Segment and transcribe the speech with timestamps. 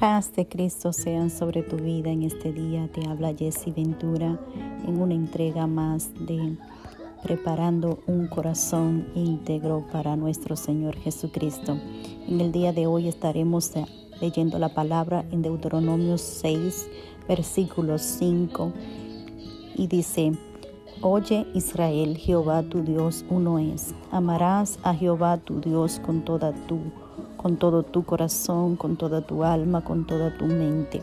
[0.00, 2.88] Paz de Cristo sean sobre tu vida en este día.
[2.90, 4.40] Te habla Jesse Ventura
[4.88, 6.56] en una entrega más de
[7.22, 11.76] preparando un corazón íntegro para nuestro Señor Jesucristo.
[12.26, 13.72] En el día de hoy estaremos
[14.22, 16.88] leyendo la palabra en Deuteronomio 6,
[17.28, 18.72] versículo 5,
[19.76, 20.32] y dice,
[21.02, 23.94] Oye Israel, Jehová tu Dios uno es.
[24.10, 26.78] Amarás a Jehová tu Dios con toda tu
[27.40, 31.00] con todo tu corazón, con toda tu alma, con toda tu mente.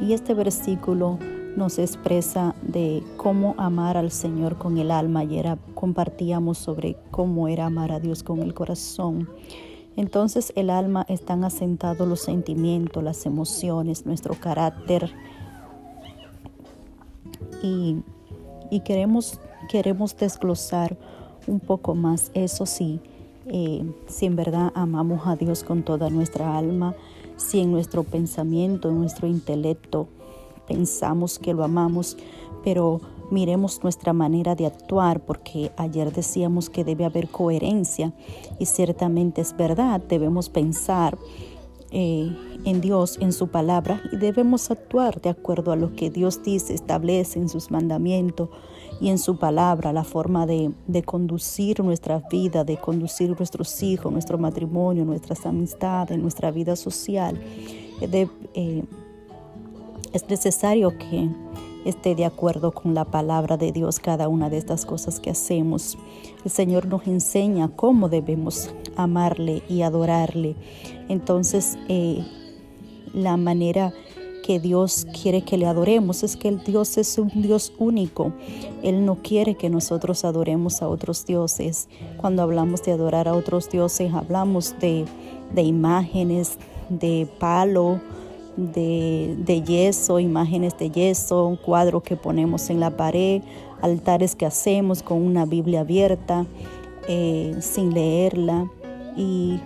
[0.00, 1.20] Y este versículo
[1.56, 5.20] nos expresa de cómo amar al Señor con el alma.
[5.20, 9.28] Ayer compartíamos sobre cómo era amar a Dios con el corazón.
[9.94, 15.12] Entonces el alma están asentados los sentimientos, las emociones, nuestro carácter.
[17.62, 18.02] Y,
[18.68, 20.96] y queremos, queremos desglosar
[21.46, 23.00] un poco más, eso sí,
[24.06, 26.94] si en verdad amamos a Dios con toda nuestra alma,
[27.36, 30.08] si en nuestro pensamiento, en nuestro intelecto.
[30.66, 32.16] Pensamos que lo amamos,
[32.62, 33.00] pero
[33.30, 38.12] miremos nuestra manera de actuar, porque ayer decíamos que debe haber coherencia
[38.58, 41.16] y ciertamente es verdad, debemos pensar
[41.90, 42.30] eh,
[42.64, 46.74] en Dios, en su palabra, y debemos actuar de acuerdo a lo que Dios dice,
[46.74, 48.50] establece en sus mandamientos
[49.00, 50.72] y en su palabra, la forma de,
[51.04, 57.40] conducir nuestra vida, de conducir nuestros hijos, nuestro matrimonio, nuestras amistades, nuestra vida social.
[58.00, 58.84] Eh,
[60.12, 61.28] es necesario que
[61.88, 65.98] esté de acuerdo con la palabra de Dios cada una de estas cosas que hacemos.
[66.44, 70.56] El Señor nos enseña cómo debemos amarle y adorarle.
[71.08, 72.24] Entonces, eh,
[73.14, 73.92] la manera
[74.44, 78.32] que Dios quiere que le adoremos es que el Dios es un Dios único.
[78.82, 81.88] Él no quiere que nosotros adoremos a otros dioses.
[82.16, 85.04] Cuando hablamos de adorar a otros dioses, hablamos de,
[85.54, 88.00] de imágenes, de palo,
[88.58, 93.42] de, yeso, imágenes de yeso, un cuadro que ponemos en la pared,
[93.80, 96.44] altares que hacemos con una Biblia abierta,
[97.06, 98.70] eh, sin leerla.
[99.16, 99.60] Y,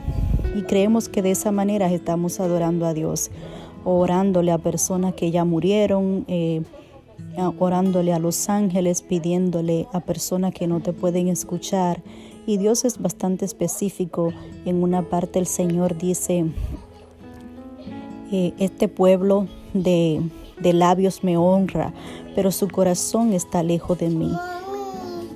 [0.68, 3.30] creemos que de esa manera estamos adorando a Dios,
[3.84, 6.62] orándole a personas que ya murieron, eh,
[7.58, 12.02] orándole a los ángeles, pidiéndole a personas que no te pueden escuchar.
[12.46, 14.32] Y Dios es bastante específico.
[14.66, 16.44] En una parte el Señor dice,
[18.58, 20.22] este pueblo de,
[20.62, 21.92] labios me honra,
[22.34, 24.32] pero su corazón está lejos de mí.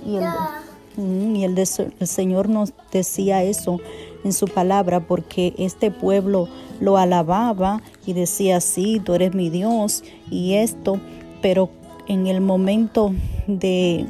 [0.06, 3.80] Y, el, y el, el Señor nos decía eso
[4.24, 6.48] en su palabra porque este pueblo
[6.80, 11.00] lo alababa y decía, sí, tú eres mi Dios y esto,
[11.42, 11.70] pero
[12.08, 13.12] en el momento
[13.46, 14.06] de,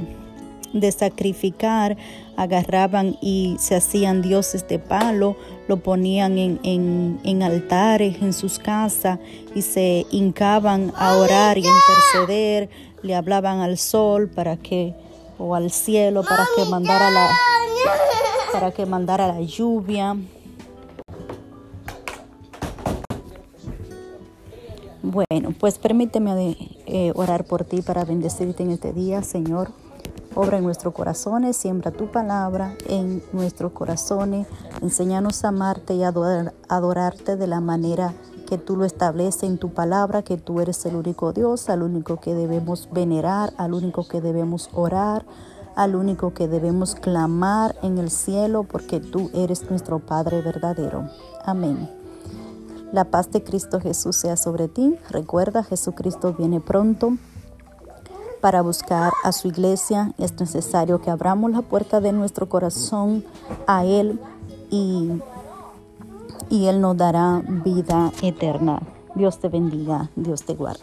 [0.81, 1.97] de sacrificar,
[2.37, 5.37] agarraban y se hacían dioses de palo,
[5.69, 9.19] lo ponían en, en, altares en sus casas
[9.55, 12.69] y se hincaban a orar y interceder,
[13.03, 14.95] le hablaban al sol para que,
[15.39, 17.29] o al cielo para que mandara la,
[18.53, 20.17] para que mandara la lluvia.
[25.03, 26.57] Bueno, pues permíteme
[26.87, 29.71] eh, orar por ti para bendecirte en este día, Señor.
[30.39, 34.47] Obra en nuestros corazones, siembra tu palabra en nuestros corazones.
[34.83, 38.13] Enséñanos a amarte y adorarte de la manera
[38.47, 42.21] que tú lo estableces en tu palabra, que tú eres el único Dios, al único
[42.21, 45.25] que debemos venerar, al único que debemos orar,
[45.75, 51.09] al único que debemos clamar en el cielo, porque tú eres nuestro Padre verdadero.
[51.47, 51.89] Amén.
[52.93, 54.99] La paz de Cristo Jesús sea sobre ti.
[55.09, 57.17] Recuerda, Jesucristo viene pronto
[58.47, 60.13] para buscar a su iglesia.
[60.19, 63.25] Es necesario que abramos la puerta de nuestro corazón
[63.67, 64.21] a Él
[64.71, 65.11] y,
[66.49, 68.81] y Él nos dará vida eterna.
[69.17, 70.79] Dios te bendiga, Dios te guarde.